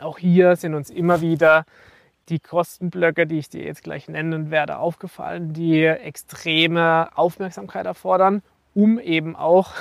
Auch 0.00 0.18
hier 0.18 0.56
sind 0.56 0.74
uns 0.74 0.90
immer 0.90 1.20
wieder 1.20 1.64
die 2.28 2.38
Kostenblöcke, 2.38 3.26
die 3.26 3.38
ich 3.38 3.50
dir 3.50 3.64
jetzt 3.64 3.82
gleich 3.82 4.08
nennen 4.08 4.50
werde, 4.50 4.78
aufgefallen, 4.78 5.52
die 5.52 5.84
extreme 5.84 7.08
Aufmerksamkeit 7.16 7.86
erfordern, 7.86 8.42
um 8.74 8.98
eben 8.98 9.36
auch 9.36 9.72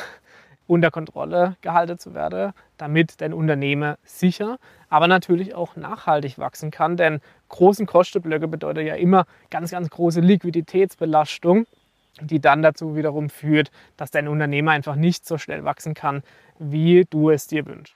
unter 0.68 0.92
Kontrolle 0.92 1.56
gehalten 1.62 1.98
zu 1.98 2.14
werden, 2.14 2.54
damit 2.78 3.22
dein 3.22 3.34
Unternehmen 3.34 3.96
sicher, 4.04 4.58
aber 4.90 5.08
natürlich 5.08 5.56
auch 5.56 5.76
nachhaltig 5.76 6.38
wachsen 6.38 6.70
kann. 6.70 6.98
Denn 6.98 7.22
großen 7.48 7.86
Kostenblöcke 7.86 8.48
bedeutet 8.48 8.86
ja 8.86 8.96
immer 8.96 9.26
ganz, 9.50 9.72
ganz 9.72 9.90
große 9.90 10.22
Liquiditätsbelastung, 10.22 11.66
die 12.22 12.40
dann 12.40 12.62
dazu 12.62 12.96
wiederum 12.96 13.30
führt, 13.30 13.72
dass 13.96 14.12
dein 14.12 14.28
Unternehmen 14.28 14.70
einfach 14.70 14.96
nicht 14.96 15.26
so 15.26 15.38
schnell 15.38 15.64
wachsen 15.64 15.94
kann, 15.94 16.24
wie 16.58 17.06
du 17.10 17.30
es 17.30 17.48
dir 17.48 17.66
wünschst. 17.66 17.96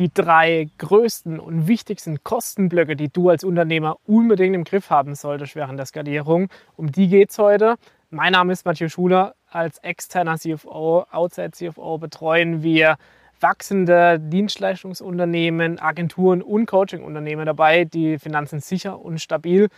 die 0.00 0.12
drei 0.12 0.70
größten 0.78 1.38
und 1.38 1.68
wichtigsten 1.68 2.24
Kostenblöcke, 2.24 2.96
die 2.96 3.10
du 3.10 3.28
als 3.28 3.44
Unternehmer 3.44 3.98
unbedingt 4.06 4.56
im 4.56 4.64
Griff 4.64 4.88
haben 4.88 5.14
solltest 5.14 5.54
während 5.54 5.78
der 5.78 5.84
Skalierung. 5.84 6.48
Um 6.74 6.90
die 6.90 7.06
geht 7.06 7.28
es 7.28 7.38
heute. 7.38 7.76
Mein 8.08 8.32
Name 8.32 8.54
ist 8.54 8.64
Matthias 8.64 8.92
Schuler. 8.92 9.34
Als 9.50 9.76
externer 9.78 10.38
CFO, 10.38 11.04
Outside 11.10 11.50
CFO 11.50 11.98
betreuen 11.98 12.62
wir 12.62 12.96
wachsende 13.40 14.18
Dienstleistungsunternehmen, 14.18 15.78
Agenturen 15.78 16.40
und 16.40 16.64
Coachingunternehmen 16.64 17.44
dabei, 17.44 17.84
die 17.84 18.18
Finanzen 18.18 18.60
sicher 18.60 18.98
und 18.98 19.20
stabil 19.20 19.68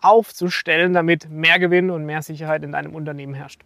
aufzustellen, 0.00 0.92
damit 0.92 1.30
mehr 1.30 1.60
Gewinn 1.60 1.90
und 1.90 2.04
mehr 2.04 2.22
Sicherheit 2.22 2.64
in 2.64 2.72
deinem 2.72 2.96
Unternehmen 2.96 3.34
herrscht. 3.34 3.60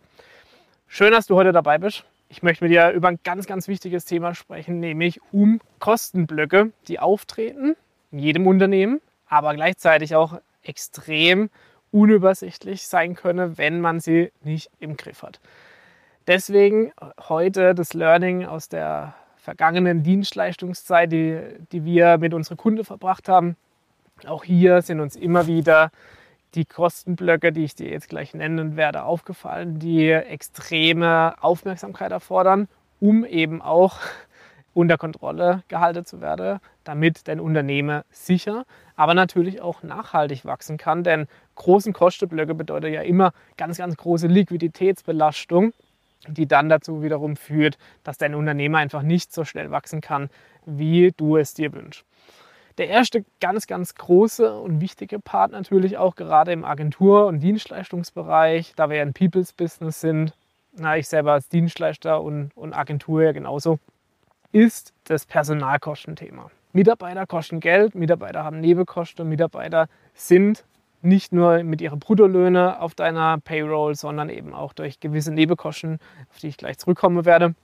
Schön, 0.88 1.12
dass 1.12 1.26
du 1.26 1.36
heute 1.36 1.52
dabei 1.52 1.78
bist. 1.78 2.04
Ich 2.32 2.42
möchte 2.42 2.64
mit 2.64 2.72
dir 2.72 2.92
über 2.92 3.08
ein 3.08 3.18
ganz, 3.24 3.46
ganz 3.46 3.68
wichtiges 3.68 4.06
Thema 4.06 4.34
sprechen, 4.34 4.80
nämlich 4.80 5.20
um 5.32 5.60
Kostenblöcke, 5.80 6.72
die 6.88 6.98
auftreten 6.98 7.76
in 8.10 8.18
jedem 8.20 8.46
Unternehmen, 8.46 9.02
aber 9.26 9.54
gleichzeitig 9.54 10.14
auch 10.14 10.40
extrem 10.62 11.50
unübersichtlich 11.90 12.88
sein 12.88 13.16
können, 13.16 13.58
wenn 13.58 13.82
man 13.82 14.00
sie 14.00 14.32
nicht 14.42 14.70
im 14.80 14.96
Griff 14.96 15.22
hat. 15.22 15.40
Deswegen 16.26 16.92
heute 17.28 17.74
das 17.74 17.92
Learning 17.92 18.46
aus 18.46 18.70
der 18.70 19.14
vergangenen 19.36 20.02
Dienstleistungszeit, 20.02 21.12
die, 21.12 21.38
die 21.70 21.84
wir 21.84 22.16
mit 22.16 22.32
unseren 22.32 22.56
Kunden 22.56 22.86
verbracht 22.86 23.28
haben. 23.28 23.56
Auch 24.26 24.44
hier 24.44 24.80
sind 24.80 25.00
uns 25.00 25.16
immer 25.16 25.46
wieder 25.46 25.90
die 26.54 26.64
Kostenblöcke, 26.64 27.52
die 27.52 27.64
ich 27.64 27.74
dir 27.74 27.90
jetzt 27.90 28.08
gleich 28.08 28.34
nennen 28.34 28.76
werde, 28.76 29.04
aufgefallen, 29.04 29.78
die 29.78 30.10
extreme 30.10 31.34
Aufmerksamkeit 31.40 32.12
erfordern, 32.12 32.68
um 33.00 33.24
eben 33.24 33.62
auch 33.62 33.98
unter 34.74 34.96
Kontrolle 34.96 35.62
gehalten 35.68 36.04
zu 36.04 36.20
werden, 36.20 36.60
damit 36.84 37.28
dein 37.28 37.40
Unternehmen 37.40 38.02
sicher, 38.10 38.64
aber 38.96 39.14
natürlich 39.14 39.60
auch 39.60 39.82
nachhaltig 39.82 40.44
wachsen 40.44 40.78
kann. 40.78 41.04
Denn 41.04 41.26
großen 41.56 41.92
Kostenblöcke 41.92 42.54
bedeutet 42.54 42.92
ja 42.92 43.02
immer 43.02 43.32
ganz, 43.56 43.78
ganz 43.78 43.96
große 43.96 44.26
Liquiditätsbelastung, 44.26 45.72
die 46.28 46.46
dann 46.46 46.68
dazu 46.68 47.02
wiederum 47.02 47.36
führt, 47.36 47.78
dass 48.04 48.16
dein 48.16 48.34
Unternehmen 48.34 48.76
einfach 48.76 49.02
nicht 49.02 49.32
so 49.32 49.44
schnell 49.44 49.70
wachsen 49.70 50.00
kann, 50.00 50.30
wie 50.64 51.12
du 51.16 51.36
es 51.36 51.54
dir 51.54 51.72
wünschst. 51.72 52.04
Der 52.78 52.88
erste 52.88 53.24
ganz, 53.40 53.66
ganz 53.66 53.94
große 53.94 54.58
und 54.58 54.80
wichtige 54.80 55.18
Part 55.18 55.52
natürlich 55.52 55.98
auch 55.98 56.16
gerade 56.16 56.52
im 56.52 56.64
Agentur- 56.64 57.26
und 57.26 57.40
Dienstleistungsbereich, 57.40 58.72
da 58.76 58.88
wir 58.88 58.96
ja 58.96 59.02
ein 59.02 59.12
People's 59.12 59.52
Business 59.52 60.00
sind, 60.00 60.34
na, 60.74 60.96
ich 60.96 61.08
selber 61.08 61.32
als 61.32 61.48
Dienstleister 61.48 62.22
und, 62.22 62.50
und 62.54 62.72
Agentur 62.72 63.22
ja 63.22 63.32
genauso, 63.32 63.78
ist 64.52 64.94
das 65.04 65.26
Personalkostenthema. 65.26 66.50
Mitarbeiter 66.72 67.26
kosten 67.26 67.60
Geld, 67.60 67.94
Mitarbeiter 67.94 68.44
haben 68.44 68.60
Nebenkosten, 68.60 69.28
Mitarbeiter 69.28 69.88
sind 70.14 70.64
nicht 71.02 71.32
nur 71.32 71.62
mit 71.64 71.82
ihren 71.82 71.98
Bruttolöhne 71.98 72.80
auf 72.80 72.94
deiner 72.94 73.38
Payroll, 73.38 73.94
sondern 73.94 74.30
eben 74.30 74.54
auch 74.54 74.72
durch 74.72 75.00
gewisse 75.00 75.32
Nebenkosten, 75.32 75.98
auf 76.30 76.38
die 76.38 76.48
ich 76.48 76.56
gleich 76.56 76.78
zurückkommen 76.78 77.26
werde. 77.26 77.54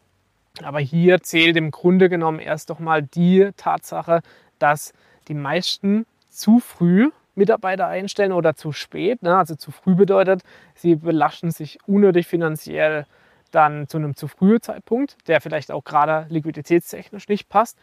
Aber 0.63 0.81
hier 0.81 1.23
zählt 1.23 1.57
im 1.57 1.71
Grunde 1.71 2.09
genommen 2.09 2.41
erst 2.41 2.69
doch 2.69 2.81
mal 2.81 3.03
die 3.03 3.51
Tatsache, 3.57 4.23
dass 4.59 4.93
die 5.29 5.35
meisten 5.35 6.07
zu 6.29 6.61
früh 6.61 7.11
Mitarbeiter 7.35 7.87
einstellen 7.87 8.33
oder 8.33 8.55
zu 8.55 8.73
spät. 8.73 9.23
Ne? 9.23 9.37
Also 9.37 9.55
zu 9.55 9.71
früh 9.71 9.95
bedeutet, 9.95 10.43
sie 10.75 10.97
belasten 10.97 11.51
sich 11.51 11.79
unnötig 11.87 12.27
finanziell 12.27 13.07
dann 13.51 13.89
zu 13.89 13.97
einem 13.97 14.15
zu 14.15 14.29
frühen 14.29 14.61
Zeitpunkt, 14.61 15.17
der 15.27 15.41
vielleicht 15.41 15.71
auch 15.71 15.85
gerade 15.85 16.27
liquiditätstechnisch 16.29 17.29
nicht 17.29 17.49
passt. 17.49 17.79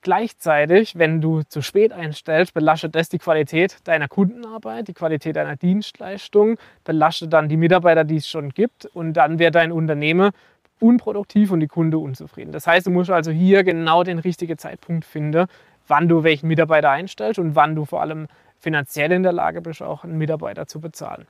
Gleichzeitig, 0.00 0.98
wenn 0.98 1.20
du 1.20 1.42
zu 1.42 1.62
spät 1.62 1.92
einstellst, 1.92 2.52
belastet 2.52 2.94
das 2.94 3.08
die 3.08 3.18
Qualität 3.18 3.78
deiner 3.84 4.06
Kundenarbeit, 4.06 4.88
die 4.88 4.92
Qualität 4.92 5.36
deiner 5.36 5.56
Dienstleistung, 5.56 6.58
belastet 6.84 7.32
dann 7.32 7.48
die 7.48 7.56
Mitarbeiter, 7.56 8.04
die 8.04 8.16
es 8.16 8.28
schon 8.28 8.50
gibt 8.50 8.84
und 8.86 9.14
dann 9.14 9.38
wird 9.38 9.54
dein 9.54 9.72
Unternehmen 9.72 10.30
unproduktiv 10.78 11.50
und 11.50 11.60
die 11.60 11.68
Kunde 11.68 11.96
unzufrieden. 11.98 12.52
Das 12.52 12.66
heißt, 12.66 12.86
du 12.86 12.90
musst 12.90 13.10
also 13.10 13.30
hier 13.30 13.64
genau 13.64 14.04
den 14.04 14.18
richtigen 14.18 14.58
Zeitpunkt 14.58 15.06
finden, 15.06 15.46
wann 15.88 16.08
du 16.08 16.22
welchen 16.22 16.48
Mitarbeiter 16.48 16.90
einstellst 16.90 17.38
und 17.38 17.54
wann 17.54 17.74
du 17.74 17.84
vor 17.84 18.00
allem 18.00 18.28
finanziell 18.58 19.12
in 19.12 19.22
der 19.22 19.32
Lage 19.32 19.60
bist, 19.60 19.82
auch 19.82 20.04
einen 20.04 20.18
Mitarbeiter 20.18 20.66
zu 20.66 20.80
bezahlen. 20.80 21.26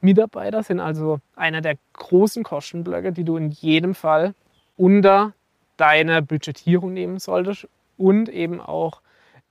Mitarbeiter 0.00 0.62
sind 0.62 0.80
also 0.80 1.20
einer 1.36 1.60
der 1.60 1.76
großen 1.94 2.42
Kostenblöcke, 2.42 3.12
die 3.12 3.24
du 3.24 3.36
in 3.36 3.50
jedem 3.50 3.94
Fall 3.94 4.34
unter 4.76 5.32
deine 5.76 6.22
Budgetierung 6.22 6.92
nehmen 6.92 7.18
solltest 7.18 7.68
und 7.96 8.28
eben 8.28 8.60
auch 8.60 9.00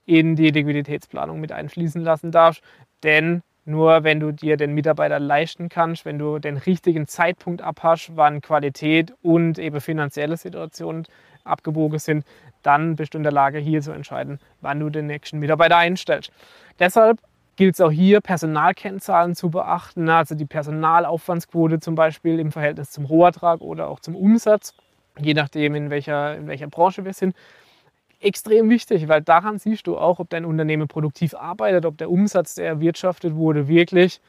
in 0.05 0.35
die 0.35 0.51
Liquiditätsplanung 0.51 1.39
mit 1.39 1.51
einfließen 1.51 2.01
lassen 2.01 2.31
darfst. 2.31 2.61
Denn 3.03 3.41
nur 3.65 4.03
wenn 4.03 4.19
du 4.19 4.31
dir 4.31 4.57
den 4.57 4.73
Mitarbeiter 4.73 5.19
leisten 5.19 5.69
kannst, 5.69 6.05
wenn 6.05 6.19
du 6.19 6.37
den 6.37 6.57
richtigen 6.57 7.07
Zeitpunkt 7.07 7.63
abhast, 7.63 8.11
wann 8.15 8.41
Qualität 8.41 9.13
und 9.23 9.57
eben 9.57 9.81
finanzielle 9.81 10.37
Situationen 10.37 11.07
abgewogen 11.45 11.99
sind, 11.99 12.25
dann 12.63 12.95
bist 12.95 13.13
du 13.13 13.17
in 13.17 13.23
der 13.23 13.31
Lage, 13.31 13.59
hier 13.59 13.81
zu 13.81 13.91
entscheiden, 13.91 14.39
wann 14.61 14.79
du 14.79 14.89
den 14.89 15.07
nächsten 15.07 15.39
Mitarbeiter 15.39 15.77
einstellst. 15.77 16.31
Deshalb 16.79 17.19
gilt 17.55 17.75
es 17.75 17.81
auch 17.81 17.91
hier, 17.91 18.21
Personalkennzahlen 18.21 19.35
zu 19.35 19.49
beachten, 19.49 20.09
also 20.09 20.35
die 20.35 20.45
Personalaufwandsquote 20.45 21.79
zum 21.79 21.95
Beispiel 21.95 22.39
im 22.39 22.51
Verhältnis 22.51 22.91
zum 22.91 23.05
Rohertrag 23.05 23.61
oder 23.61 23.87
auch 23.87 23.99
zum 23.99 24.15
Umsatz, 24.15 24.73
je 25.19 25.33
nachdem, 25.33 25.75
in 25.75 25.89
welcher, 25.89 26.35
in 26.35 26.47
welcher 26.47 26.67
Branche 26.67 27.05
wir 27.05 27.13
sind. 27.13 27.35
Extrem 28.19 28.69
wichtig, 28.69 29.07
weil 29.07 29.21
daran 29.21 29.59
siehst 29.59 29.87
du 29.87 29.97
auch, 29.97 30.19
ob 30.19 30.29
dein 30.29 30.45
Unternehmen 30.45 30.87
produktiv 30.87 31.35
arbeitet, 31.35 31.85
ob 31.85 31.97
der 31.97 32.09
Umsatz, 32.09 32.55
der 32.55 32.65
erwirtschaftet 32.65 33.35
wurde, 33.35 33.67
wirklich 33.67 34.19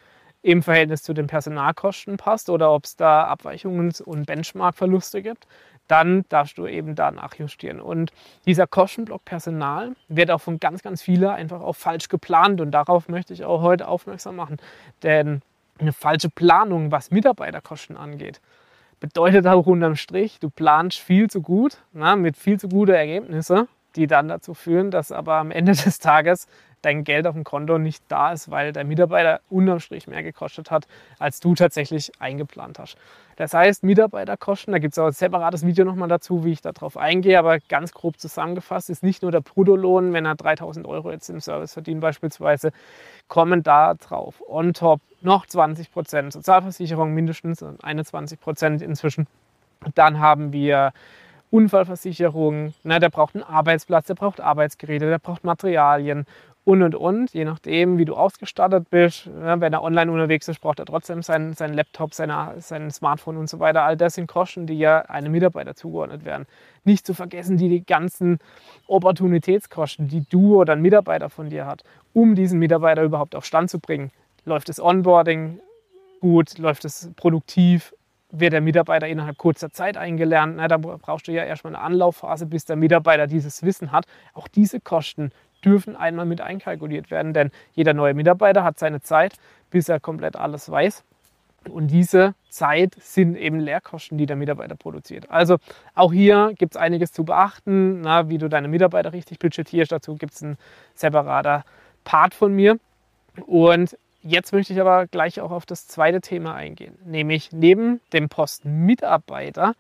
im 0.47 0.63
Verhältnis 0.63 1.03
zu 1.03 1.13
den 1.13 1.27
Personalkosten 1.27 2.17
passt 2.17 2.51
oder 2.51 2.73
ob 2.73 2.85
es 2.85 2.97
da 2.97 3.25
Abweichungen 3.25 3.93
und 4.05 4.27
Benchmark-Verluste 4.27 5.23
gibt 5.23 5.47
dann 5.89 6.25
darfst 6.29 6.59
du 6.59 6.67
eben 6.67 6.95
da 6.95 7.11
nachjustieren. 7.11 7.81
Und 7.81 8.13
dieser 8.45 8.67
Kostenblock 8.67 9.25
Personal 9.25 9.95
wird 10.09 10.31
auch 10.31 10.41
von 10.41 10.59
ganz, 10.59 10.83
ganz 10.83 11.03
vielen 11.03 11.29
einfach 11.29 11.61
auch 11.61 11.77
falsch 11.77 12.09
geplant. 12.09 12.61
Und 12.61 12.73
darauf 12.73 13.09
möchte 13.09 13.33
ich 13.33 13.45
auch 13.45 13.63
heute 13.63 13.89
aufmerksam 13.89 14.37
machen. 14.37 14.57
Denn 15.03 15.43
eine 15.79 15.93
falsche 15.93 16.31
Planung, 16.31 16.91
was 16.91 17.11
Mitarbeiterkosten 17.11 17.97
angeht, 17.97 18.41
bedeutet 18.99 19.47
auch 19.47 19.67
unterm 19.67 19.97
Strich, 19.97 20.41
du 20.41 20.49
planst 20.49 20.99
viel 20.99 21.29
zu 21.29 21.43
gut, 21.43 21.79
na, 21.93 22.17
mit 22.17 22.37
viel 22.37 22.59
zu 22.59 22.69
guten 22.69 22.95
Ergebnissen, 22.95 23.69
die 23.97 24.07
dann 24.07 24.29
dazu 24.29 24.55
führen, 24.55 24.91
dass 24.91 25.13
aber 25.13 25.35
am 25.35 25.51
Ende 25.51 25.73
des 25.85 25.99
Tages 25.99 26.47
dein 26.83 27.05
Geld 27.05 27.27
auf 27.27 27.35
dem 27.35 27.43
Konto 27.43 27.79
nicht 27.79 28.05
da 28.09 28.33
ist, 28.33 28.51
weil 28.51 28.73
der 28.73 28.85
Mitarbeiter 28.85 29.41
unterm 29.51 29.81
Strich 29.81 30.07
mehr 30.07 30.23
gekostet 30.23 30.71
hat, 30.71 30.87
als 31.19 31.41
du 31.41 31.55
tatsächlich 31.55 32.13
eingeplant 32.21 32.79
hast. 32.79 32.97
Das 33.37 33.53
heißt, 33.53 33.83
Mitarbeiterkosten, 33.83 34.73
da 34.73 34.79
gibt 34.79 34.95
es 34.95 34.99
auch 34.99 35.07
ein 35.07 35.13
separates 35.13 35.67
Video 35.67 35.85
nochmal 35.85 36.09
dazu, 36.09 36.45
wie 36.45 36.53
ich 36.53 36.63
darauf 36.63 36.97
eingehe, 36.97 37.39
aber 37.39 37.59
ganz 37.69 37.93
grob 37.93 38.19
zusammengefasst 38.19 38.89
ist 38.89 39.03
nicht 39.03 39.23
nur 39.23 39.33
der 39.33 39.41
Bruttolohn, 39.41 40.13
wenn 40.13 40.25
er 40.25 40.37
3000 40.37 40.87
Euro 40.87 41.11
jetzt 41.11 41.29
im 41.29 41.41
Service 41.41 41.73
verdient 41.73 42.01
beispielsweise, 42.01 42.73
kommen 43.29 43.63
da 43.63 43.95
drauf. 43.95 44.43
On 44.47 44.73
top 44.73 45.01
noch 45.21 45.47
20 45.47 45.91
Prozent 45.91 46.33
Sozialversicherung, 46.33 47.13
mindestens 47.13 47.63
21 47.63 48.41
Prozent 48.41 48.81
inzwischen. 48.81 49.27
Dann 49.95 50.21
haben 50.21 50.53
wir 50.53 50.93
Unfallversicherung, 51.51 52.75
ne, 52.83 52.99
der 52.99 53.11
braucht 53.11 53.35
einen 53.35 53.45
Arbeitsplatz, 53.45 54.07
der 54.07 54.15
braucht 54.15 54.41
Arbeitsgeräte, 54.41 55.09
der 55.09 55.19
braucht 55.19 55.45
Materialien 55.45 56.27
und 56.67 56.83
und 56.83 56.97
und, 56.97 57.33
je 57.33 57.45
nachdem, 57.45 57.97
wie 57.97 58.05
du 58.05 58.17
ausgestattet 58.17 58.91
bist. 58.91 59.27
Ja, 59.27 59.61
wenn 59.61 59.73
er 59.73 59.85
online 59.85 60.11
unterwegs 60.11 60.49
ist, 60.49 60.61
braucht 60.61 60.81
er 60.81 60.85
trotzdem 60.85 61.23
seinen, 61.23 61.55
seinen 61.55 61.75
Laptop, 61.75 62.13
seine, 62.13 62.57
sein 62.59 62.91
Smartphone 62.91 63.37
und 63.37 63.49
so 63.49 63.61
weiter. 63.61 63.83
All 63.83 63.97
das 63.97 64.15
sind 64.15 64.27
Kosten, 64.27 64.67
die 64.67 64.77
ja 64.77 65.03
einem 65.03 65.31
Mitarbeiter 65.31 65.77
zugeordnet 65.77 66.25
werden. 66.25 66.47
Nicht 66.83 67.07
zu 67.07 67.15
vergessen, 67.15 67.57
die, 67.57 67.69
die 67.69 67.87
ganzen 67.87 68.39
Opportunitätskosten, 68.89 70.09
die 70.09 70.25
du 70.29 70.61
oder 70.61 70.73
ein 70.73 70.83
Mitarbeiter 70.83 71.31
von 71.31 71.51
dir 71.51 71.67
hat, 71.67 71.85
um 72.13 72.35
diesen 72.35 72.59
Mitarbeiter 72.59 73.05
überhaupt 73.05 73.37
auf 73.37 73.45
Stand 73.45 73.71
zu 73.71 73.79
bringen. 73.79 74.11
Läuft 74.45 74.69
das 74.69 74.81
Onboarding 74.81 75.61
gut, 76.21 76.59
läuft 76.59 76.85
es 76.85 77.13
produktiv, 77.15 77.95
wird 78.39 78.53
der 78.53 78.61
Mitarbeiter 78.61 79.07
innerhalb 79.07 79.39
kurzer 79.39 79.71
Zeit 79.71 79.97
eingelernt. 79.97 80.55
Na, 80.57 80.69
da 80.69 80.77
brauchst 80.79 81.29
du 81.29 81.33
ja 81.33 81.45
erstmal 81.45 81.75
eine 81.75 81.85
Anlaufphase, 81.85 82.47
bis 82.47 82.65
der 82.65 82.77
Mitarbeiter 82.77 83.27
dieses 83.27 83.63
Wissen 83.63 83.93
hat. 83.93 84.07
Auch 84.35 84.49
diese 84.49 84.81
Kosten 84.81 85.31
dürfen 85.65 85.97
einmal 85.97 86.27
mit 86.27 86.41
einkalkuliert 86.41 87.11
werden, 87.11 87.33
denn 87.33 87.51
jeder 87.73 87.95
neue 87.95 88.15
Mitarbeiter 88.15 88.63
hat 88.63 88.79
seine 88.79 89.01
Zeit, 89.01 89.35
bis 89.71 89.89
er 89.89 90.01
komplett 90.01 90.37
alles 90.37 90.71
weiß. 90.71 91.05
Und 91.69 91.89
diese 91.89 92.35
Zeit 92.49 92.95
sind 93.01 93.37
eben 93.37 93.59
Lehrkosten, 93.59 94.19
die 94.19 94.27
der 94.27 94.37
Mitarbeiter 94.37 94.77
produziert. 94.77 95.31
Also 95.31 95.57
auch 95.95 96.13
hier 96.13 96.53
gibt 96.57 96.77
es 96.77 96.81
einiges 96.81 97.13
zu 97.13 97.25
beachten, 97.25 98.03
na, 98.03 98.29
wie 98.29 98.39
du 98.39 98.49
deine 98.49 98.69
Mitarbeiter 98.69 99.13
richtig 99.13 99.39
budgetierst. 99.39 99.91
Dazu 99.91 100.15
gibt 100.15 100.35
es 100.35 100.43
ein 100.43 100.57
separater 100.95 101.65
Part 102.05 102.35
von 102.35 102.55
mir. 102.55 102.79
Und 103.47 103.99
jetzt 104.27 104.53
möchte 104.53 104.73
ich 104.73 104.81
aber 104.81 105.07
gleich 105.07 105.41
auch 105.41 105.51
auf 105.51 105.67
das 105.67 105.87
zweite 105.87 106.21
Thema 106.21 106.55
eingehen, 106.55 106.99
nämlich 107.05 107.53
neben 107.53 108.01
dem 108.13 108.29
Posten 108.29 108.85
Mitarbeiter 108.85 109.75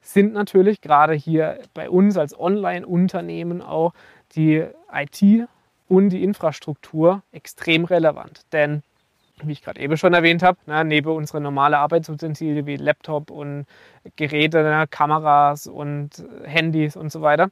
sind 0.00 0.32
natürlich 0.32 0.80
gerade 0.80 1.12
hier 1.14 1.60
bei 1.74 1.90
uns 1.90 2.16
als 2.16 2.38
Online-Unternehmen 2.38 3.60
auch 3.60 3.92
die 4.34 4.64
IT 4.92 5.48
und 5.88 6.08
die 6.08 6.22
Infrastruktur 6.24 7.22
extrem 7.32 7.84
relevant. 7.84 8.42
Denn, 8.52 8.82
wie 9.42 9.52
ich 9.52 9.62
gerade 9.62 9.80
eben 9.80 9.96
schon 9.96 10.14
erwähnt 10.14 10.42
habe, 10.42 10.58
na, 10.66 10.84
neben 10.84 11.10
unsere 11.10 11.40
normale 11.40 11.78
Arbeitsutensilien 11.78 12.66
wie 12.66 12.76
Laptop 12.76 13.30
und 13.30 13.66
Geräte, 14.16 14.86
Kameras 14.90 15.66
und 15.66 16.24
Handys 16.44 16.96
und 16.96 17.12
so 17.12 17.20
weiter, 17.20 17.50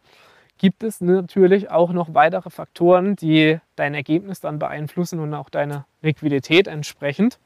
gibt 0.58 0.82
es 0.82 1.00
natürlich 1.00 1.70
auch 1.70 1.93
noch 1.93 2.14
weitere 2.14 2.50
Faktoren, 2.50 3.16
die 3.16 3.58
dein 3.76 3.94
Ergebnis 3.94 4.40
dann 4.40 4.58
beeinflussen 4.58 5.20
und 5.20 5.32
auch 5.34 5.49
deine 5.49 5.84
Liquidität 6.02 6.66
entsprechend. 6.66 7.38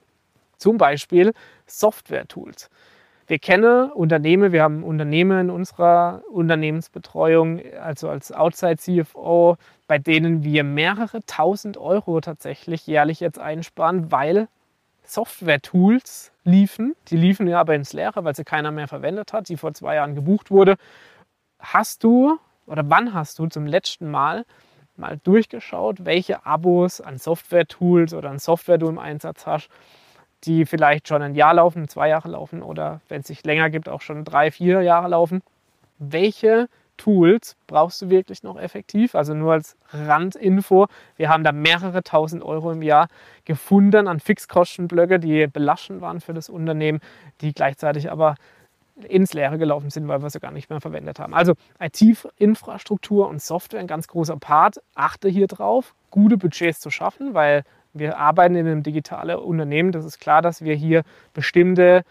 Zum 0.56 0.78
Beispiel 0.78 1.32
Software-Tools. 1.66 2.70
Wir 3.26 3.38
kennen 3.38 3.90
Unternehmen, 3.92 4.52
wir 4.52 4.62
haben 4.62 4.82
Unternehmen 4.82 5.40
in 5.40 5.50
unserer 5.50 6.22
Unternehmensbetreuung, 6.30 7.60
also 7.80 8.08
als 8.08 8.32
Outside 8.32 8.76
CFO, 8.76 9.56
bei 9.86 9.98
denen 9.98 10.42
wir 10.42 10.64
mehrere 10.64 11.24
tausend 11.26 11.76
Euro 11.78 12.20
tatsächlich 12.20 12.86
jährlich 12.86 13.20
jetzt 13.20 13.38
einsparen, 13.38 14.10
weil 14.10 14.48
Software-Tools 15.04 16.32
liefen. 16.44 16.94
Die 17.08 17.16
liefen 17.16 17.46
ja 17.46 17.60
aber 17.60 17.74
ins 17.74 17.92
Leere, 17.92 18.24
weil 18.24 18.34
sie 18.34 18.44
keiner 18.44 18.70
mehr 18.70 18.88
verwendet 18.88 19.32
hat, 19.32 19.48
die 19.48 19.56
vor 19.56 19.72
zwei 19.74 19.96
Jahren 19.96 20.14
gebucht 20.14 20.50
wurde. 20.50 20.76
Hast 21.58 22.04
du 22.04 22.38
oder 22.66 22.82
wann 22.86 23.14
hast 23.14 23.38
du 23.38 23.46
zum 23.46 23.66
letzten 23.66 24.10
Mal 24.10 24.44
mal 24.96 25.18
durchgeschaut, 25.24 26.04
welche 26.04 26.44
Abos 26.44 27.00
an 27.00 27.18
Software-Tools 27.18 28.14
oder 28.14 28.30
an 28.30 28.38
Software 28.38 28.78
du 28.78 28.88
im 28.88 28.98
Einsatz 28.98 29.46
hast? 29.46 29.68
die 30.44 30.66
vielleicht 30.66 31.08
schon 31.08 31.22
ein 31.22 31.34
Jahr 31.34 31.54
laufen, 31.54 31.88
zwei 31.88 32.08
Jahre 32.08 32.28
laufen 32.28 32.62
oder 32.62 33.00
wenn 33.08 33.20
es 33.20 33.28
sich 33.28 33.44
länger 33.44 33.70
gibt, 33.70 33.88
auch 33.88 34.00
schon 34.00 34.24
drei, 34.24 34.50
vier 34.50 34.82
Jahre 34.82 35.08
laufen. 35.08 35.42
Welche 35.98 36.68
Tools 36.96 37.56
brauchst 37.66 38.02
du 38.02 38.10
wirklich 38.10 38.42
noch 38.42 38.58
effektiv? 38.58 39.14
Also 39.14 39.34
nur 39.34 39.52
als 39.52 39.76
Randinfo, 39.92 40.88
wir 41.16 41.28
haben 41.28 41.44
da 41.44 41.52
mehrere 41.52 42.02
tausend 42.02 42.42
Euro 42.42 42.72
im 42.72 42.82
Jahr 42.82 43.08
gefunden 43.44 44.08
an 44.08 44.20
Fixkostenblöcke, 44.20 45.18
die 45.20 45.46
belastend 45.46 46.00
waren 46.00 46.20
für 46.20 46.34
das 46.34 46.48
Unternehmen, 46.48 47.00
die 47.40 47.52
gleichzeitig 47.52 48.10
aber 48.10 48.34
ins 49.08 49.32
Leere 49.32 49.58
gelaufen 49.58 49.90
sind, 49.90 50.08
weil 50.08 50.22
wir 50.22 50.30
sie 50.30 50.40
gar 50.40 50.50
nicht 50.50 50.70
mehr 50.70 50.80
verwendet 50.80 51.18
haben. 51.18 51.34
Also 51.34 51.54
IT-Infrastruktur 51.80 53.28
und 53.28 53.40
Software 53.40 53.80
ein 53.80 53.86
ganz 53.86 54.06
großer 54.08 54.36
Part. 54.36 54.80
Achte 54.94 55.28
hier 55.28 55.46
drauf, 55.46 55.94
gute 56.10 56.36
Budgets 56.36 56.80
zu 56.80 56.90
schaffen, 56.90 57.34
weil 57.34 57.64
wir 57.94 58.18
arbeiten 58.18 58.54
in 58.54 58.66
einem 58.66 58.82
digitalen 58.82 59.36
Unternehmen. 59.38 59.92
Das 59.92 60.04
ist 60.04 60.18
klar, 60.18 60.42
dass 60.42 60.62
wir 60.62 60.74
hier 60.74 61.02
bestimmte 61.34 62.04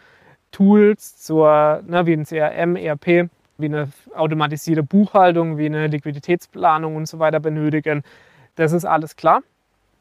Tools 0.52 1.18
zur, 1.18 1.82
ne, 1.88 2.06
wie 2.06 2.14
ein 2.14 2.26
CRM, 2.26 2.76
ERP, 2.76 3.30
wie 3.58 3.66
eine 3.66 3.90
automatisierte 4.16 4.84
Buchhaltung, 4.84 5.58
wie 5.58 5.68
eine 5.68 5.88
Liquiditätsplanung 5.88 6.96
und 6.96 7.08
so 7.08 7.20
weiter 7.20 7.40
benötigen. 7.40 8.04
Das 8.56 8.74
ist 8.74 8.86
alles 8.86 9.16
klar 9.16 9.42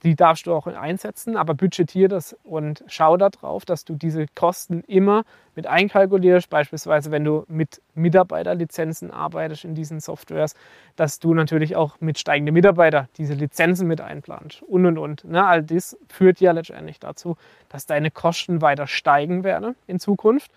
die 0.03 0.17
darfst 0.17 0.47
du 0.47 0.55
auch 0.55 0.67
einsetzen, 0.67 1.37
aber 1.37 1.55
budgetier 1.55 2.09
das 2.09 2.37
und 2.43 2.85
schau 2.87 3.17
darauf, 3.17 3.65
dass 3.65 3.85
du 3.85 3.95
diese 3.95 4.27
Kosten 4.35 4.83
immer 4.87 5.25
mit 5.55 5.67
einkalkulierst. 5.67 6.49
Beispielsweise, 6.49 7.11
wenn 7.11 7.25
du 7.25 7.45
mit 7.49 7.83
Mitarbeiterlizenzen 7.95 9.11
arbeitest 9.11 9.65
in 9.65 9.75
diesen 9.75 10.01
Softwares, 10.01 10.55
dass 10.97 11.19
du 11.19 11.35
natürlich 11.35 11.77
auch 11.77 12.01
mit 12.01 12.19
steigenden 12.19 12.55
Mitarbeitern 12.55 13.09
diese 13.19 13.35
Lizenzen 13.35 13.87
mit 13.87 14.01
einplanst 14.01 14.63
und 14.63 14.87
und 14.87 14.99
und. 14.99 15.25
Ne? 15.25 15.45
All 15.45 15.63
das 15.63 15.97
führt 16.09 16.41
ja 16.41 16.53
letztendlich 16.53 16.99
dazu, 16.99 17.37
dass 17.69 17.87
deine 17.87 18.11
Kosten 18.11 18.63
weiter 18.63 18.87
steigen 18.87 19.45
werden 19.45 19.77
in 19.87 20.01
Zukunft. 20.01 20.51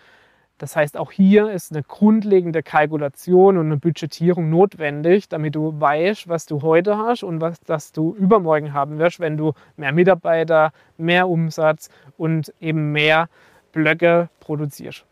Das 0.58 0.76
heißt, 0.76 0.98
auch 0.98 1.12
hier 1.12 1.52
ist 1.52 1.72
eine 1.72 1.84
grundlegende 1.84 2.64
Kalkulation 2.64 3.58
und 3.58 3.66
eine 3.66 3.78
Budgetierung 3.78 4.50
notwendig, 4.50 5.28
damit 5.28 5.56
du 5.56 5.80
weißt, 5.80 6.28
was 6.30 6.46
du 6.46 6.62
heute 6.62 6.98
hast 6.98 7.24
und 7.24 7.42
was 7.42 7.60
das 7.62 7.92
du 7.92 8.16
übermorgen 8.16 8.74
haben 8.74 9.00
wirst, 9.00 9.20
wenn 9.20 9.36
du 9.36 9.54
mehr 9.76 9.92
Mitarbeiter, 9.92 10.72
mehr 10.98 11.28
Umsatz 11.28 11.90
und 12.18 12.54
eben 12.60 12.92
mehr 12.92 13.30
Blöcke 13.72 14.30
produzierst. 14.40 15.06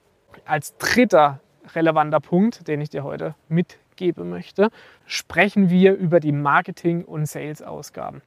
Als 0.45 0.77
dritter 0.77 1.39
relevanter 1.75 2.19
Punkt, 2.19 2.67
den 2.67 2.81
ich 2.81 2.89
dir 2.89 3.03
heute 3.03 3.35
mitgeben 3.49 4.29
möchte, 4.29 4.69
sprechen 5.05 5.69
wir 5.69 5.95
über 5.95 6.19
die 6.19 6.31
Marketing- 6.31 7.03
und 7.03 7.25
Sales-Ausgaben. 7.25 8.21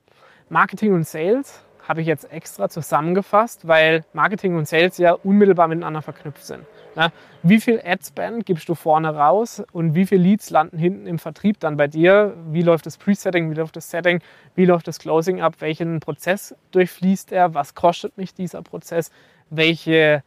Marketing 0.48 0.92
und 0.92 1.06
Sales 1.06 1.64
habe 1.86 2.00
ich 2.00 2.06
jetzt 2.06 2.30
extra 2.32 2.68
zusammengefasst, 2.68 3.66
weil 3.68 4.04
Marketing 4.12 4.56
und 4.56 4.66
Sales 4.66 4.98
ja 4.98 5.12
unmittelbar 5.12 5.68
miteinander 5.68 6.02
verknüpft 6.02 6.44
sind. 6.44 6.64
Na, 6.96 7.12
wie 7.42 7.60
viel 7.60 7.80
Ad-Spend 7.84 8.46
gibst 8.46 8.68
du 8.68 8.74
vorne 8.74 9.14
raus 9.14 9.62
und 9.72 9.94
wie 9.94 10.06
viele 10.06 10.22
Leads 10.22 10.50
landen 10.50 10.78
hinten 10.78 11.06
im 11.06 11.18
Vertrieb 11.18 11.60
dann 11.60 11.76
bei 11.76 11.88
dir? 11.88 12.34
Wie 12.50 12.62
läuft 12.62 12.86
das 12.86 12.96
Presetting, 12.96 13.50
wie 13.50 13.54
läuft 13.54 13.76
das 13.76 13.90
Setting, 13.90 14.20
wie 14.54 14.64
läuft 14.64 14.88
das 14.88 14.98
Closing 14.98 15.40
ab? 15.40 15.56
Welchen 15.58 16.00
Prozess 16.00 16.54
durchfließt 16.70 17.32
er? 17.32 17.54
Was 17.54 17.74
kostet 17.74 18.16
mich 18.16 18.32
dieser 18.32 18.62
Prozess? 18.62 19.10
Welche 19.50 20.22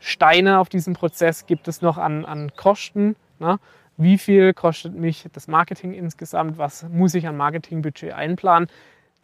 Steine 0.00 0.58
auf 0.58 0.68
diesem 0.68 0.94
Prozess 0.94 1.46
gibt 1.46 1.68
es 1.68 1.82
noch 1.82 1.98
an, 1.98 2.24
an 2.24 2.52
Kosten? 2.54 3.16
Na? 3.38 3.58
Wie 3.96 4.18
viel 4.18 4.54
kostet 4.54 4.94
mich 4.94 5.26
das 5.32 5.48
Marketing 5.48 5.92
insgesamt? 5.92 6.58
Was 6.58 6.84
muss 6.88 7.14
ich 7.14 7.26
an 7.26 7.36
Marketingbudget 7.36 8.12
einplanen? 8.12 8.68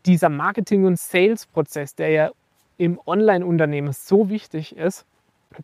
Dieser 0.07 0.29
Marketing- 0.29 0.85
und 0.85 0.99
Sales-Prozess, 0.99 1.95
der 1.95 2.11
ja 2.11 2.31
im 2.77 3.01
Online-Unternehmen 3.07 3.93
so 3.93 4.29
wichtig 4.29 4.77
ist, 4.77 5.07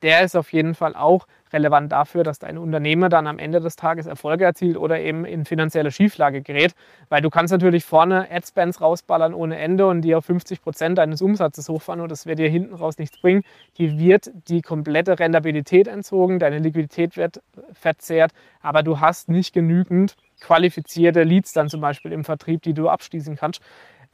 der 0.02 0.22
ist 0.22 0.36
auf 0.36 0.52
jeden 0.52 0.74
Fall 0.74 0.94
auch 0.94 1.26
relevant 1.52 1.90
dafür, 1.90 2.22
dass 2.22 2.38
dein 2.38 2.58
Unternehmer 2.58 3.08
dann 3.08 3.26
am 3.26 3.38
Ende 3.38 3.60
des 3.60 3.76
Tages 3.76 4.06
Erfolge 4.06 4.44
erzielt 4.44 4.76
oder 4.76 5.00
eben 5.00 5.24
in 5.24 5.44
finanzielle 5.44 5.90
Schieflage 5.90 6.42
gerät. 6.42 6.74
Weil 7.08 7.22
du 7.22 7.30
kannst 7.30 7.52
natürlich 7.52 7.84
vorne 7.84 8.28
Adspends 8.30 8.80
rausballern 8.80 9.34
ohne 9.34 9.58
Ende 9.58 9.86
und 9.86 10.02
die 10.02 10.14
auf 10.14 10.24
50 10.24 10.62
Prozent 10.62 10.98
deines 10.98 11.22
Umsatzes 11.22 11.68
hochfahren 11.68 12.00
und 12.00 12.10
das 12.10 12.26
wird 12.26 12.38
dir 12.38 12.48
hinten 12.48 12.74
raus 12.74 12.98
nichts 12.98 13.20
bringen. 13.20 13.42
Hier 13.72 13.98
wird 13.98 14.30
die 14.48 14.62
komplette 14.62 15.18
Rentabilität 15.18 15.88
entzogen, 15.88 16.38
deine 16.38 16.58
Liquidität 16.58 17.16
wird 17.16 17.42
verzehrt, 17.72 18.32
aber 18.62 18.82
du 18.82 19.00
hast 19.00 19.28
nicht 19.28 19.52
genügend 19.52 20.16
qualifizierte 20.40 21.24
Leads 21.24 21.52
dann 21.52 21.68
zum 21.68 21.80
Beispiel 21.80 22.12
im 22.12 22.24
Vertrieb, 22.24 22.62
die 22.62 22.74
du 22.74 22.88
abschließen 22.88 23.36
kannst. 23.36 23.60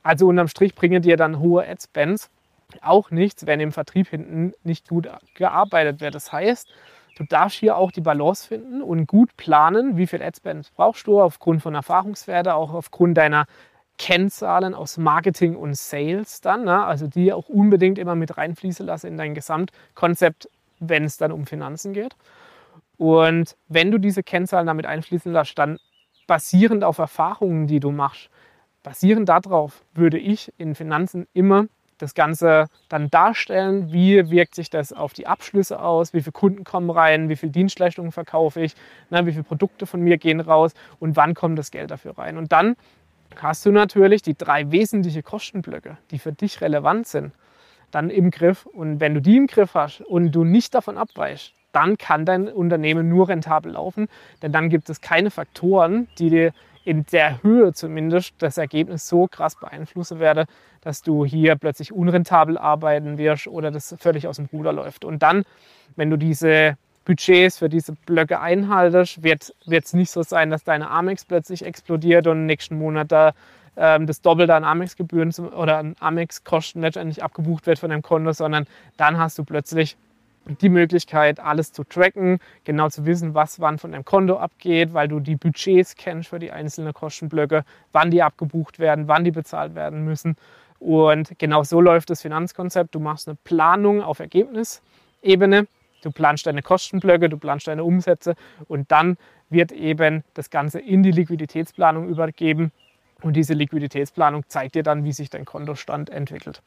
Also 0.07 0.29
unterm 0.29 0.47
Strich 0.47 0.77
bringen 0.77 1.03
dir 1.03 1.17
dann 1.17 1.41
hohe 1.41 1.67
Adspends 1.67 2.31
auch 2.81 3.11
nichts, 3.11 3.45
wenn 3.47 3.59
im 3.59 3.73
Vertrieb 3.73 4.07
hinten 4.07 4.53
nicht 4.63 4.89
gut 4.89 5.09
gearbeitet 5.35 6.01
wird. 6.01 6.15
Das 6.15 6.31
heißt, 6.31 6.69
du 7.17 7.25
darfst 7.25 7.59
hier 7.59 7.77
auch 7.77 7.91
die 7.91 8.03
Balance 8.03 8.47
finden 8.47 8.83
und 8.83 9.09
gut 9.09 9.37
planen, 9.37 9.97
wie 9.97 10.07
viel 10.07 10.23
Adspend 10.23 10.71
brauchst 10.77 11.09
du 11.09 11.21
aufgrund 11.21 11.61
von 11.61 11.75
Erfahrungswerte, 11.75 12.55
auch 12.55 12.73
aufgrund 12.73 13.19
deiner 13.19 13.47
Kennzahlen 13.99 14.75
aus 14.75 14.97
Marketing 14.97 15.57
und 15.57 15.77
Sales 15.77 16.41
dann, 16.41 16.67
ne? 16.67 16.85
also 16.85 17.09
die 17.09 17.33
auch 17.33 17.49
unbedingt 17.49 17.99
immer 17.99 18.15
mit 18.15 18.37
reinfließen 18.37 18.87
lassen 18.87 19.09
in 19.09 19.17
dein 19.17 19.35
Gesamtkonzept, 19.35 20.49
wenn 20.79 21.03
es 21.03 21.17
dann 21.17 21.33
um 21.33 21.47
Finanzen 21.47 21.95
geht. 21.95 22.15
Und 22.97 23.57
wenn 23.67 23.91
du 23.91 23.99
diese 23.99 24.23
Kennzahlen 24.23 24.69
damit 24.69 24.87
einfließen 24.87 25.33
lässt, 25.33 25.59
dann 25.59 25.81
basierend 26.29 26.85
auf 26.85 26.99
Erfahrungen, 26.99 27.67
die 27.67 27.81
du 27.81 27.91
machst, 27.91 28.31
basierend 28.87 29.29
darauf 29.29 29.83
würde 29.95 30.17
ich 30.17 30.53
in 30.59 30.77
Finanzen 30.77 31.27
immer 31.35 31.67
das 31.99 32.15
Ganze 32.15 32.67
dann 32.89 33.11
darstellen, 33.11 33.93
wie 33.93 34.31
wirkt 34.31 34.55
sich 34.55 34.71
das 34.71 34.93
auf 34.93 35.13
die 35.13 35.27
Abschlüsse 35.27 35.83
aus, 35.83 36.13
wie 36.15 36.21
viele 36.21 36.31
Kunden 36.31 36.63
kommen 36.63 36.91
rein, 36.91 37.29
wie 37.29 37.35
viele 37.35 37.51
Dienstleistungen 37.51 38.13
verkaufe 38.13 38.61
ich, 38.61 38.77
ne, 39.11 39.27
wie 39.27 39.33
viele 39.33 39.43
Produkte 39.43 39.87
von 39.87 40.03
mir 40.03 40.19
gehen 40.19 40.39
raus? 40.39 40.73
Und 41.01 41.17
wann 41.17 41.35
kommt 41.35 41.59
das 41.59 41.73
Geld 41.73 41.91
dafür 41.91 42.17
rein. 42.17 42.37
Und 42.37 42.53
dann 42.53 42.77
hast 43.41 43.67
du 43.67 43.73
natürlich 43.73 44.23
die 44.23 44.39
drei 44.39 44.71
wesentlichen 44.71 45.25
Kostenblöcke, 45.25 45.99
die 46.13 46.21
für 46.21 46.33
dich 46.33 46.61
relevant 46.61 47.09
sind, 47.09 47.33
dann 47.91 48.09
im 48.09 48.31
Griff. 48.31 48.67
Und 48.67 49.01
wenn 49.01 49.15
du 49.15 49.21
die 49.21 49.37
im 49.37 49.49
Griff 49.49 49.75
hast 49.75 50.01
und 50.01 50.31
du 50.31 50.45
nicht 50.45 50.77
davon 50.77 50.97
abweichst, 50.97 51.55
dann 51.73 51.99
kann 51.99 52.25
dein 52.25 52.47
Unternehmen 52.47 53.09
nur 53.09 53.29
rentabel 53.29 53.73
laufen, 53.73 54.07
denn 54.43 54.53
dann 54.53 54.69
gibt 54.69 54.89
es 54.91 55.01
keine 55.01 55.33
Faktoren, 55.33 56.07
die 56.21 56.31
dir 56.31 56.53
in 56.87 57.05
der 57.07 57.43
Höhe 57.43 57.73
zumindest 57.73 58.35
das 58.39 58.59
Ergebnis 58.59 59.09
so 59.09 59.27
krass 59.27 59.57
beeinflussen 59.57 60.21
werde, 60.21 60.47
dass 60.83 61.03
du 61.03 61.25
hier 61.25 61.57
plötzlich 61.57 61.93
unrentabel 61.93 62.57
arbeiten 62.57 63.19
wirst 63.19 63.49
oder 63.49 63.73
das 63.73 63.97
völlig 63.99 64.29
aus 64.29 64.37
dem 64.37 64.47
Ruder 64.53 64.73
läuft. 64.73 65.05
Und 65.05 65.21
dann, 65.21 65.43
wenn 65.97 66.11
du 66.11 66.17
diese 66.17 66.77
Budgets 67.05 67.59
für 67.59 67.69
diese 67.69 67.93
Blöcke 68.07 68.41
einhaltest, 68.41 69.25
wird 69.25 69.53
es 69.69 69.95
nicht 69.95 70.13
so 70.13 70.23
sein, 70.23 70.49
dass 70.51 70.63
deine 70.63 70.89
Amex 70.89 71.25
plötzlich 71.25 71.65
explodiert 71.65 72.29
und 72.29 72.47
nächsten 72.47 72.79
Monat 72.79 73.11
da 73.11 73.33
ähm, 73.77 74.07
das 74.07 74.21
Doppelte 74.23 74.55
an 74.55 74.63
Amex-Gebühren 74.63 75.33
oder 75.57 75.79
an 75.79 75.97
Amex-Kosten 75.99 76.83
letztendlich 76.83 77.25
abgebucht 77.25 77.67
wird 77.67 77.81
von 77.81 77.91
deinem 77.91 78.03
Konto, 78.03 78.31
sondern 78.31 78.69
dann 78.97 79.19
hast 79.19 79.39
du 79.39 79.45
plötzlich 79.45 79.97
die 80.47 80.69
Möglichkeit, 80.69 81.41
alles 81.41 81.73
zu 81.73 81.85
tracken, 81.85 82.39
genau 82.65 82.89
zu 82.89 83.05
wissen, 83.05 83.35
was 83.35 83.61
wann 83.61 83.79
von 83.79 83.93
deinem 83.93 84.05
Konto 84.05 84.37
abgeht, 84.37 84.95
weil 84.95 85.09
du 85.09 85.21
die 85.21 85.37
Budgets 85.37 85.97
kennst 85.97 86.29
für 86.29 86.39
die 86.39 86.53
einzelnen 86.53 86.95
Kostenblöcke, 86.95 87.65
wann 87.93 88.11
die 88.11 88.23
abgebucht 88.23 88.79
werden, 88.79 89.09
wann 89.09 89.25
die 89.25 89.33
bezahlt 89.33 89.75
werden 89.75 90.05
müssen. 90.05 90.37
Und 90.79 91.39
genau 91.39 91.65
so 91.65 91.81
läuft 91.81 92.11
das 92.11 92.23
Finanzkonzept. 92.23 92.95
Du 92.95 93.01
machst 93.01 93.29
eine 93.29 93.37
Planung 93.45 94.03
auf 94.03 94.21
Ergebnisebene, 94.21 95.67
du 96.03 96.11
planst 96.13 96.47
deine 96.47 96.63
Kostenblöcke, 96.63 97.29
du 97.29 97.39
planst 97.39 97.67
deine 97.67 97.83
Umsätze 97.83 98.35
und 98.69 98.91
dann 98.93 99.17
wird 99.49 99.73
eben 99.73 100.23
das 100.35 100.51
Ganze 100.51 100.81
in 100.81 101.03
die 101.03 101.13
Liquiditätsplanung 101.13 102.09
übergeben. 102.09 102.73
Und 103.23 103.35
diese 103.35 103.55
Liquiditätsplanung 103.55 104.45
zeigt 104.49 104.75
dir 104.75 104.83
dann, 104.83 105.05
wie 105.05 105.13
sich 105.13 105.31
dein 105.31 105.45
Kontostand 105.45 106.11
entwickelt. 106.11 106.63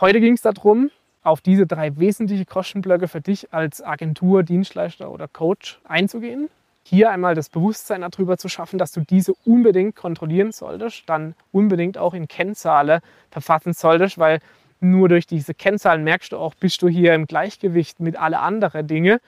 Heute 0.00 0.20
ging 0.20 0.32
es 0.32 0.42
darum, 0.42 0.90
auf 1.24 1.40
diese 1.40 1.66
drei 1.66 1.96
wesentlichen 1.96 2.46
Kostenblöcke 2.46 3.08
für 3.08 3.20
dich 3.20 3.52
als 3.52 3.82
Agentur, 3.82 4.42
Dienstleister 4.42 5.10
oder 5.10 5.26
Coach 5.26 5.80
einzugehen. 5.84 6.48
Hier 6.84 7.10
einmal 7.10 7.34
das 7.34 7.48
Bewusstsein 7.48 8.02
darüber 8.02 8.36
zu 8.36 8.48
schaffen, 8.48 8.78
dass 8.78 8.92
du 8.92 9.00
diese 9.00 9.32
unbedingt 9.46 9.96
kontrollieren 9.96 10.52
solltest, 10.52 11.04
dann 11.06 11.34
unbedingt 11.50 11.96
auch 11.96 12.12
in 12.12 12.28
Kennzahlen 12.28 13.00
verfassen 13.30 13.72
solltest, 13.72 14.18
weil 14.18 14.40
nur 14.80 15.08
durch 15.08 15.26
diese 15.26 15.54
Kennzahlen 15.54 16.04
merkst 16.04 16.32
du 16.32 16.36
auch, 16.36 16.54
bist 16.54 16.82
du 16.82 16.88
hier 16.88 17.14
im 17.14 17.26
Gleichgewicht 17.26 18.00
mit 18.00 18.16
alle 18.16 18.40
anderen 18.40 18.86
Dinge, 18.86 19.18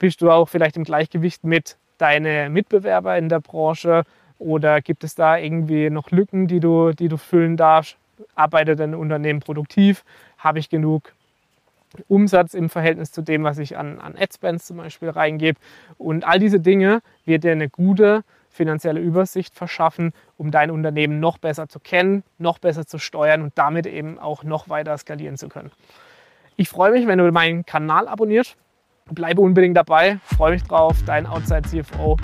bist 0.00 0.20
du 0.20 0.30
auch 0.32 0.48
vielleicht 0.48 0.76
im 0.76 0.82
Gleichgewicht 0.82 1.44
mit 1.44 1.76
deinen 1.98 2.52
Mitbewerber 2.52 3.16
in 3.16 3.28
der 3.28 3.40
Branche 3.40 4.02
oder 4.40 4.80
gibt 4.82 5.04
es 5.04 5.14
da 5.14 5.38
irgendwie 5.38 5.90
noch 5.90 6.10
Lücken, 6.10 6.48
die 6.48 6.58
du, 6.58 6.90
die 6.90 7.08
du 7.08 7.16
füllen 7.16 7.56
darfst? 7.56 7.96
Arbeitet 8.34 8.80
dein 8.80 8.96
Unternehmen 8.96 9.40
produktiv? 9.40 10.04
Habe 10.38 10.58
ich 10.58 10.68
genug 10.68 11.12
Umsatz 12.08 12.54
im 12.54 12.68
Verhältnis 12.68 13.12
zu 13.12 13.22
dem, 13.22 13.44
was 13.44 13.58
ich 13.58 13.76
an, 13.76 14.00
an 14.00 14.14
Adspends 14.18 14.66
zum 14.66 14.78
Beispiel 14.78 15.10
reingebe. 15.10 15.58
Und 15.98 16.26
all 16.26 16.38
diese 16.38 16.60
Dinge 16.60 17.00
wird 17.24 17.44
dir 17.44 17.52
eine 17.52 17.68
gute 17.68 18.22
finanzielle 18.48 19.00
Übersicht 19.00 19.54
verschaffen, 19.54 20.12
um 20.36 20.50
dein 20.50 20.70
Unternehmen 20.70 21.20
noch 21.20 21.38
besser 21.38 21.68
zu 21.68 21.78
kennen, 21.78 22.22
noch 22.38 22.58
besser 22.58 22.86
zu 22.86 22.98
steuern 22.98 23.42
und 23.42 23.52
damit 23.56 23.86
eben 23.86 24.18
auch 24.18 24.44
noch 24.44 24.68
weiter 24.68 24.96
skalieren 24.96 25.36
zu 25.36 25.48
können. 25.48 25.70
Ich 26.56 26.68
freue 26.68 26.90
mich, 26.90 27.06
wenn 27.06 27.18
du 27.18 27.30
meinen 27.30 27.66
Kanal 27.66 28.08
abonnierst. 28.08 28.56
Bleibe 29.10 29.42
unbedingt 29.42 29.76
dabei. 29.76 30.18
Freue 30.24 30.52
mich 30.52 30.64
drauf. 30.64 30.96
Dein 31.06 31.26
Outside 31.26 31.62
CFO 31.62 32.16